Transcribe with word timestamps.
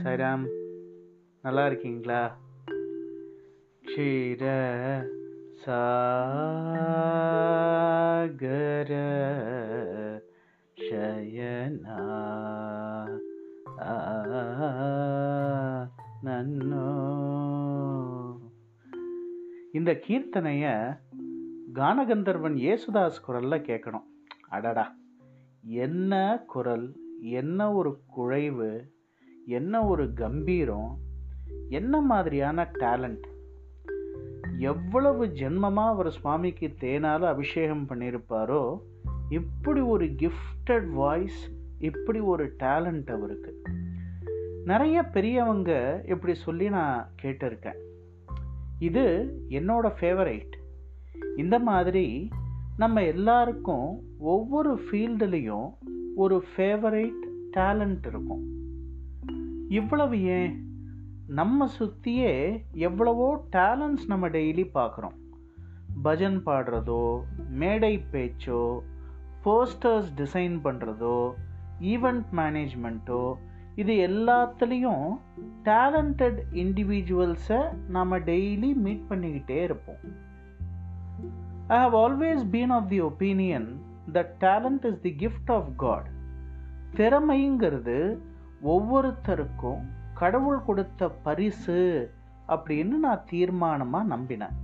சாய்ராம் 0.00 0.44
நல்லா 1.44 1.64
இருக்கீங்களா 1.66 2.20
க்ஷீர 3.82 4.44
சாகர 8.38 8.92
ಶಯನ 10.76 11.86
நன்னோ 16.26 16.88
இந்த 19.72 19.92
கீர்த்தனைய 20.06 20.66
கானகந்தர்வன் 21.74 22.56
ஏசுதாஸ் 22.66 23.24
குரல்ல 23.26 23.54
கேட்கணும் 23.62 24.06
அடடா 24.48 24.86
என்ன 25.80 26.12
குரல் 26.46 26.86
என்ன 27.32 27.60
ஒரு 27.72 27.90
குழைவு 28.16 28.70
என்ன 29.45 29.85
ஒரு 29.85 30.13
கம்பீரம் 30.13 30.97
என்ன 31.69 32.01
மாதிரியான 32.01 32.71
டேலண்ட் 32.79 33.23
எவ்வளவு 34.57 35.25
ஜென்மமாக 35.25 35.87
அவர் 35.87 36.11
சுவாமிக்கு 36.11 36.73
தேனால் 36.79 37.25
அபிஷேகம் 37.25 37.85
பண்ணியிருப்பாரோ 37.89 38.79
இப்படி 39.29 39.79
ஒரு 39.79 40.05
கிஃப்டட் 40.05 40.89
வாய்ஸ் 40.89 41.51
இப்படி 41.79 42.19
ஒரு 42.19 42.53
டேலண்ட் 42.59 43.11
அவருக்கு. 43.11 43.61
நிறைய 44.65 45.03
பெரியவங்க 45.03 46.03
இப்படி 46.07 46.33
சொல்லி 46.33 46.69
நான் 46.69 47.09
கேட்டிருக்கேன். 47.21 47.77
இது 48.79 49.35
என்னோட 49.49 49.93
ஃபேவரைட் 50.01 50.51
இந்த 51.35 51.59
மாதிரி 51.59 52.29
நம்ம 52.77 53.03
எல்லாருக்கும் 53.03 54.03
ஒவ்வொரு 54.19 54.75
ஃபீல்டுலேயும் 54.75 55.73
ஒரு 56.15 56.45
ஃபேவரைட் 56.57 57.21
டேலண்ட் 57.53 58.05
இருக்கும். 58.05 58.60
இவ்வளவு 59.71 60.17
ஏன்? 60.23 60.53
நம்ம 61.27 61.67
சுற்றியே 61.67 62.31
எவ்வளவோ 62.71 63.27
டேலண்ட்ஸ் 63.51 64.07
நம்ம 64.07 64.29
டெய்லி 64.29 64.65
பார்க்குறோம். 64.73 65.17
பஜன் 66.03 66.39
பாடுறதோ 66.45 67.03
மேடை 67.49 67.93
பேச்சோ 68.11 68.61
போஸ்டர்ஸ் 69.43 70.09
டிசைன் 70.15 70.57
பண்ணுறதோ 70.63 71.17
ஈவெண்ட் 71.81 72.27
மேனேஜ்மெண்ட்டோ 72.31 73.33
இது 73.75 73.93
எல்லாத்துலேயும் 74.07 75.05
டேலண்டட் 75.63 76.39
இண்டிவிஜுவல்ஸை 76.53 77.61
நம்ம 77.87 78.19
டெய்லி 78.19 78.71
மீட் 78.75 79.05
பண்ணிக்கிட்டே 79.09 79.59
இருப்போம். 79.63 80.01
I 81.67 81.77
have 81.77 81.95
always 81.95 82.43
been 82.51 82.73
of 82.77 82.89
the 82.89 83.01
opinion 83.01 83.69
the 84.11 84.23
talent 84.39 84.85
is 84.85 85.01
the 85.01 85.13
gift 85.19 85.51
of 85.57 85.71
God 85.77 86.09
திறமைங்கிறது 86.95 87.97
ஒவ்வொருத்தருக்கும் 88.63 89.81
கடவுள் 90.13 90.65
கொடுத்த 90.65 91.09
பரிசு 91.09 92.11
அப்படின்னு 92.47 92.97
நான் 92.97 93.25
தீர்மானமாக 93.31 94.11
நம்பினேன். 94.13 94.57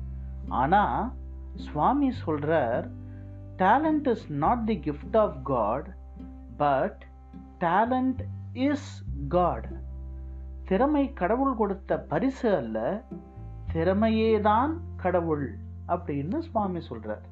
ஆனால் 0.47 1.13
சுவாமி 1.55 2.11
சொல்கிறார் 2.11 2.87
talent 3.57 4.07
is 4.07 4.31
not 4.31 4.65
the 4.65 4.75
gift 4.77 5.17
of 5.17 5.37
God 5.43 5.87
but 6.57 7.01
talent 7.59 8.21
is 8.53 9.03
God 9.27 9.69
திறமை 10.65 11.13
கடவுள் 11.13 11.55
கொடுத்த 11.55 11.99
பரிசு 11.99 12.55
அல்ல 12.55 13.03
திறமையே 13.73 14.41
தான் 14.41 14.81
கடவுள் 14.95 15.57
அப்படின்னு 15.87 16.37
சுவாமி 16.37 16.79
சொல்கிறார் 16.79 17.25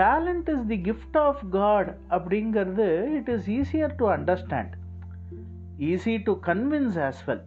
talent 0.00 0.48
is 0.54 0.66
the 0.72 0.78
gift 0.88 1.18
of 1.26 1.42
God 1.50 1.90
அப்படிங்கிறது 2.10 2.88
it 3.18 3.30
is 3.34 3.48
easier 3.58 3.94
to 4.00 4.06
understand 4.16 4.74
easy 5.90 6.14
to 6.28 6.34
convince 6.50 6.98
as 7.08 7.22
well 7.28 7.44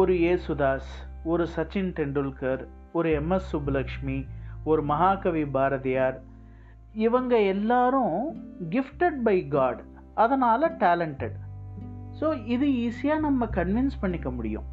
ஒரு 0.00 0.14
ஏசுதாஸ் 0.32 0.90
ஒரு 1.24 1.46
சச்சின் 1.56 1.92
டெண்டுல்கர் 2.00 2.62
ஒரு 2.92 3.10
எம்எஸ் 3.20 3.48
சுப்புலக்ஷ்மி 3.52 4.18
ஒரு 4.64 4.82
மகாகவி 4.82 5.44
பாரதியார் 5.56 6.18
இவங்க 7.06 7.34
எல்லாரும் 7.54 8.18
கிஃப்டட் 8.70 9.20
பை 9.22 9.38
காட் 9.48 9.80
அதனால் 10.14 10.74
டேலண்டட் 10.84 11.38
ஸோ 12.20 12.28
இது 12.44 12.66
ஈஸியாக 12.86 13.24
நம்ம 13.26 13.46
கன்வின்ஸ் 13.46 14.00
பண்ணிக்க 14.00 14.30
முடியும். 14.30 14.66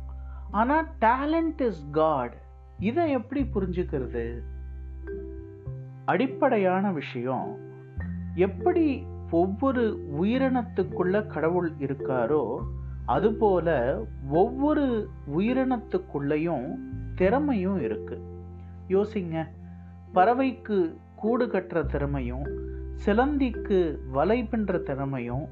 ஆனால் 0.51 0.87
டேலண்ட் 1.01 1.61
இஸ் 1.67 1.83
காட் 1.91 2.35
இதை 2.79 3.03
எப்படி 3.11 3.41
புரிஞ்சுக்கிறது? 3.53 4.23
அடிப்படையான 6.09 6.91
விஷயம் 6.91 7.57
எப்படி 8.35 9.03
ஒவ்வொரு 9.31 10.07
உயிரினத்துக்குள்ள 10.21 11.27
கடவுள் 11.27 11.71
இருக்காரோ 11.79 12.57
அதுபோல 13.05 13.99
ஒவ்வொரு 14.29 15.09
உயிரினத்துக்குள்ளேயும் 15.37 16.77
திறமையும் 17.15 17.81
இருக்கு. 17.81 18.21
யோசிங்க. 18.87 19.47
பறவைக்கு 20.13 20.97
கூடு 21.15 21.45
கட்டுற 21.45 21.85
திறமையும் 21.85 22.43
சிலந்திக்கு 23.05 23.97
வலை 24.11 24.43
பின்ற 24.43 24.77
திறமையும் 24.77 25.47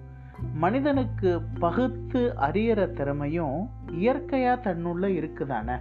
மனிதனுக்கு 0.53 1.41
பகுத்து 1.59 2.33
அறியற 2.37 2.91
திறமையும் 2.91 3.69
இயற்கையா 3.87 4.55
தன்னுள்ள 4.59 5.07
இருக்குதானே? 5.07 5.79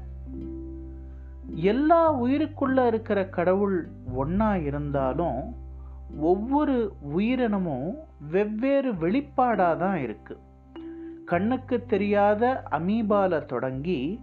எல்லா 1.57 2.23
உயிருக்குள்ளே 2.23 2.87
இருக்கிற 2.87 3.29
கடவுள் 3.29 3.89
ஒன்றா 4.15 4.57
இருந்தாலும் 4.57 5.57
ஒவ்வொரு 6.19 6.93
உயிரினமும் 7.17 7.95
வெவ்வேறு 8.31 8.93
வெளிப்பாடாக 8.93 9.77
தான் 9.77 9.99
இருக்குது 9.99 10.45
கண்ணுக்கு 11.25 11.85
தெரியாத 11.87 12.63
அமீபால 12.71 13.45
தொடங்கி 13.45 14.21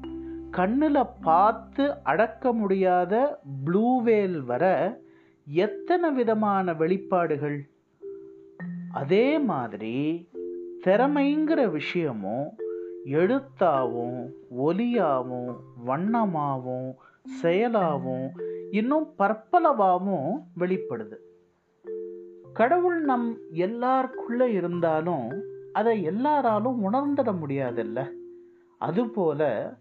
கண்ணில் 0.51 1.07
பார்த்து 1.21 2.03
அடக்க 2.03 2.53
முடியாத 2.53 3.39
ப்ளூவேல் 3.65 4.45
வர 4.45 4.97
எத்தனை 5.45 6.11
விதமான 6.11 6.73
வெளிப்பாடுகள்? 6.73 7.59
அதே 8.91 9.39
மாதிரி 9.39 10.27
திறமைங்கிற 10.83 11.71
விஷயமும் 11.71 12.57
எழுத்தாகவும் 13.05 14.29
ஒலியாகவும் 14.57 15.55
வண்ணமாகவும் 15.87 16.93
செயலாகவும் 17.41 18.29
இன்னும் 18.71 19.13
பற்பளவாகவும் 19.17 20.43
வெளிப்படுது. 20.59 21.15
கடவுள் 22.53 23.01
நம் 23.01 23.37
எல்லாருக்குள்ள 23.51 24.41
இருந்தாலும் 24.41 25.31
அதை 25.73 26.03
எல்லாராலும் 26.03 26.91
உணர்ந்துட 26.91 27.35
முடியாதுல்ல? 27.45 28.09
அதுபோல 28.77 29.73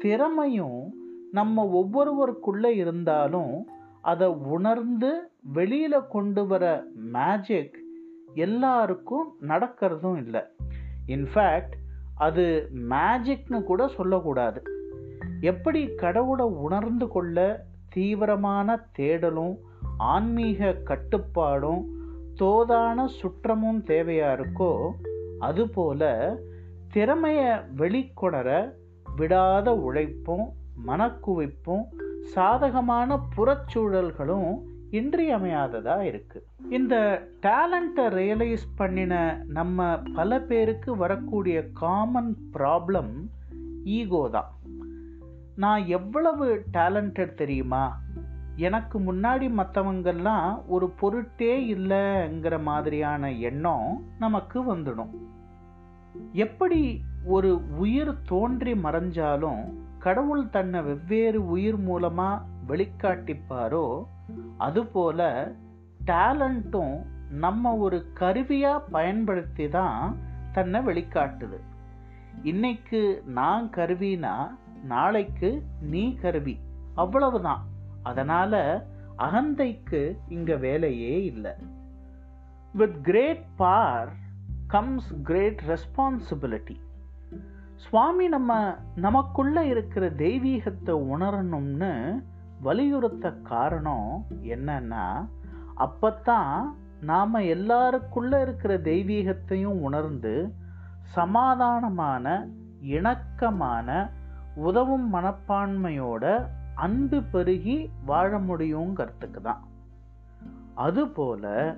திறமையும் 0.00 0.94
நம்ம 1.32 1.70
ஒவ்வொருவருக்குள்ள 1.72 2.66
இருந்தாலும் 2.66 3.66
அதை 4.00 4.26
உணர்ந்து 4.26 5.30
வெளியில 5.54 6.06
கொண்டு 6.08 6.46
வர 6.46 6.84
மேஜிக் 6.94 7.78
எல்லாருக்கும் 8.34 9.34
நடக்கிறதும் 9.40 10.16
இல்லை. 10.16 10.40
இன்ஃபேக்ட் 11.06 11.72
அது 12.16 12.68
மேஜிக்னு 12.74 13.62
கூட 13.62 13.88
சொல்லக்கூடாது. 13.88 14.62
எப்படி 15.44 15.80
கடவுளை 15.94 16.46
உணர்ந்து 16.60 17.08
கொள்ள 17.08 17.38
தீவிரமான 17.88 18.68
தேடலும் 18.98 19.54
ஆன்மீக 20.10 20.76
கட்டுப்பாடும் 20.84 21.82
தோதான 22.38 23.06
சுற்றமும் 23.18 23.80
தேவையாக 23.86 24.36
இருக்கோ 24.36 24.72
அதுபோல 25.38 26.02
திறமையை 26.92 27.50
வெளிக்கொணர 27.76 28.48
விடாத 29.16 29.68
உழைப்பும் 29.80 30.46
மனக்குவிப்பும் 30.86 31.84
சாதகமான 32.32 33.18
புறச்சூழல்களும் 33.36 34.50
இன்றியமையாததாக 34.90 36.02
இருக்குது 36.10 36.44
இந்த 36.70 36.94
டேலண்ட்டை 37.42 38.06
ரியலைஸ் 38.18 38.66
பண்ணின 38.76 39.14
நம்ம 39.48 39.78
பல 40.14 40.40
பேருக்கு 40.40 40.96
வரக்கூடிய 40.96 41.58
காமன் 41.72 42.32
ப்ராப்ளம் 42.52 43.14
ஈகோ 43.96 44.28
தான். 44.32 44.50
நான் 45.56 45.86
எவ்வளவு 45.86 46.64
டேலண்டட் 46.72 47.34
தெரியுமா? 47.34 47.98
எனக்கு 48.56 49.00
முன்னாடி 49.00 49.46
மற்றவங்கெல்லாம் 49.50 50.66
ஒரு 50.66 50.90
பொருட்டே 50.90 51.74
இல்லைங்கிற 51.74 52.62
மாதிரியான 52.62 53.32
எண்ணம் 53.32 54.04
நமக்கு 54.18 54.74
வந்துடும். 54.74 55.14
எப்படி 56.32 57.02
ஒரு 57.24 57.76
உயிர் 57.78 58.22
தோன்றி 58.22 58.72
மறைஞ்சாலும் 58.72 59.62
கடவுள் 59.98 60.48
தன்னை 60.48 60.80
வெவ்வேறு 60.82 61.46
உயிர் 61.46 61.78
மூலமாக 61.78 62.44
வெளிக்காட்டிப்பாரோ 62.68 64.02
அதுபோல 64.58 65.52
டேலண்ட்டும் 66.04 66.96
நம்ம 67.30 67.76
ஒரு 67.76 68.06
கருவியாக 68.14 68.86
பயன்படுத்தி 68.90 69.68
தான் 69.68 70.16
தன்னை 70.52 70.80
வெளிக்காட்டுது. 70.80 71.58
இன்னைக்கு 72.42 73.22
நான் 73.26 73.70
கருவினா 73.70 74.34
நாளைக்கு 74.84 75.62
நீ 75.80 76.14
கருவி. 76.14 76.58
அவ்வளவுதான். 76.94 77.66
அதனால 78.02 78.84
அகந்தைக்கு 79.18 80.16
இங்க 80.28 80.56
வேலையே 80.56 81.24
இல்லை. 81.24 81.52
With 82.72 83.04
great 83.04 83.44
power 83.56 84.12
comes 84.66 85.14
great 85.22 85.60
responsibility 85.66 86.76
Swami 87.76 88.28
நம்ம 88.28 88.76
நமக்குள்ள 88.94 89.64
இருக்கிற 89.64 90.10
தெய்வீகத்தை 90.10 90.94
உணரணும்னு 91.12 92.22
வலியுறுத்த 92.60 93.32
காரணம் 93.32 94.26
என்னன்னா 94.42 95.28
அப்பத்தான் 95.76 96.62
நாம 97.00 97.40
எல்லாருக்குள்ள 97.40 98.40
இருக்கிற 98.40 98.78
தெய்வீகத்தையும் 98.78 99.80
உணர்ந்து 99.80 100.52
சமாதானமான 101.16 102.48
இணக்கமான 102.82 104.10
உதவும் 104.54 105.14
மனப்பான்மையோட 105.14 106.46
அன்பு 106.74 107.22
பெருகி 107.22 107.90
வாழ 108.04 108.38
முடியுங்கிறதுக்கு 108.38 109.40
தான். 109.42 109.64
அதுபோல 110.74 111.74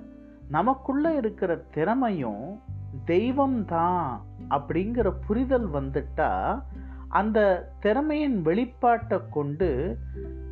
நமக்குள்ள 0.49 1.15
இருக்கிற 1.15 1.55
திறமையும் 1.71 2.59
தெய்வம் 3.05 3.65
தான் 3.65 4.21
அப்படிங்கிற 4.49 5.13
புரிதல் 5.27 5.69
வந்துட்டா 5.69 6.61
அந்த 7.07 7.69
திறமையின் 7.79 8.45
வெளிப்பாட்டை 8.45 9.21
கொண்டு 9.29 9.97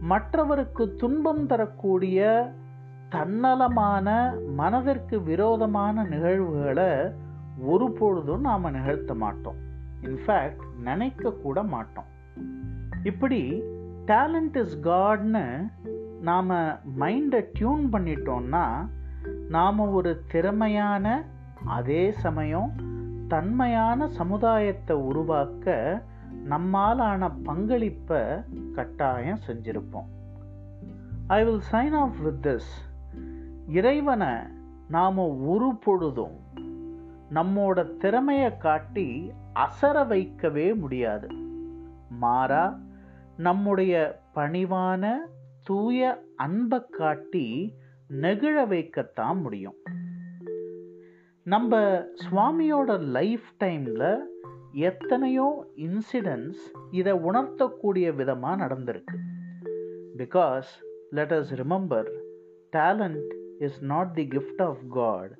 மற்றவருக்கு 0.01 0.95
துன்பம் 0.95 1.45
தரக்கூடிய 1.45 2.49
தன்னலமான 3.09 4.33
மனதிற்கு 4.55 5.21
விரோதமான 5.21 6.03
நிகழ்வுகளை 6.03 7.11
ஒரு 7.59 7.91
பொழுதும் 7.91 8.41
நாம் 8.41 8.71
நிகழ்த்த 8.71 9.13
மாட்டோம். 9.13 9.73
இன்ஃபேக்ட் 10.01 10.63
நினைக்க 10.79 11.31
கூட 11.31 11.63
மாட்டோம். 11.63 12.05
இப்படி 13.03 13.61
டேலண்ட் 14.05 14.55
இஸ் 14.55 14.79
காட்னு 14.79 15.71
நாம் 16.21 16.49
மைண்டை 16.99 17.45
டியூன் 17.53 17.93
பண்ணிட்டோம்னா 17.93 18.87
நாம் 19.49 19.79
ஒரு 19.79 20.23
திறமையான 20.27 21.25
அதே 21.65 22.11
சமயம் 22.11 22.71
தன்மையான 23.27 24.07
சமுதாயத்தை 24.07 24.95
உருவாக்க 24.95 26.01
நம்மாலான 26.49 27.31
பங்களிப்பை 27.43 28.21
கட்டாயம் 28.73 29.39
செஞ்சிருப்போம். 29.47 30.09
I 31.27 31.43
will 31.43 31.61
sign 31.71 31.93
off 31.93 32.15
with 32.23 32.47
this 32.47 32.71
இறைவனை 33.67 34.33
நாம் 34.87 35.47
ஒரு 35.47 35.75
பொழுதும் 35.75 36.35
நம்மோட 37.33 37.97
திறமையை 37.97 38.57
காட்டி 38.57 39.31
அசர 39.55 40.07
வைக்கவே 40.07 40.73
முடியாது. 40.73 41.27
மாறா 42.09 42.79
நம்முடைய 43.37 44.21
பணிவான 44.35 45.17
தூய 45.63 46.23
அன்பை 46.35 46.81
காட்டி 46.91 47.73
நெகிழ 48.09 48.67
வைக்கத்தான் 48.67 49.41
முடியும். 49.41 49.75
நம்ம 51.43 51.79
சுவாமியோட 51.97 52.99
லைஃப் 52.99 53.47
டைமில் 53.63 54.19
எத்தனையோ 54.71 55.65
இன்சிடென்ட்ஸ் 55.75 56.65
இதை 56.91 57.13
உணர்த்தக்கூடிய 57.13 58.15
விதமாக 58.15 58.65
நடந்திருக்கு. 58.65 59.17
Because 60.17 60.71
let 61.09 61.31
us 61.31 61.51
remember 61.51 62.09
talent 62.71 63.33
is 63.59 63.83
not 63.83 64.13
the 64.13 64.27
gift 64.27 64.61
of 64.61 64.79
God 64.89 65.35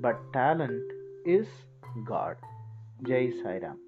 but 0.00 0.20
talent 0.32 0.90
is 1.26 1.54
God 2.04 2.42
Jai 3.02 3.30
Sairam 3.42 3.80